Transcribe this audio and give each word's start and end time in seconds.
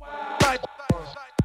Wow. 0.00 0.36
Bad. 0.40 0.60
big 0.60 0.60
Bad. 0.88 1.43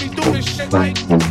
be 0.00 0.08
doing 0.08 0.42
shit 0.42 0.72
like. 0.72 1.29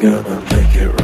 Get 0.00 0.86
ready. 0.86 1.03